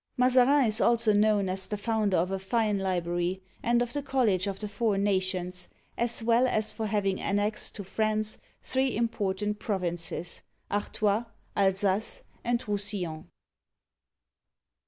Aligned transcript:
Mazarin 0.17 0.65
is 0.65 0.81
also 0.81 1.13
known 1.13 1.47
as 1.47 1.67
the 1.67 1.77
founder 1.77 2.17
of 2.17 2.31
a 2.31 2.39
fine 2.39 2.79
library, 2.79 3.39
and 3.61 3.83
of 3.83 3.93
the 3.93 4.01
College 4.01 4.47
of 4.47 4.57
the 4.59 4.67
Four 4.67 4.97
Nations, 4.97 5.69
as 5.95 6.23
well 6.23 6.47
as 6.47 6.73
for 6.73 6.87
hav 6.87 7.05
ing 7.05 7.21
annexed 7.21 7.75
to 7.75 7.83
France 7.83 8.39
three 8.63 8.95
important 8.97 9.59
provinces 9.59 10.41
(Artois, 10.71 11.25
Alsace, 11.55 12.23
and 12.43 12.67
Roussillon). 12.67 13.27